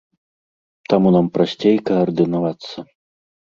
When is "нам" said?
1.17-1.29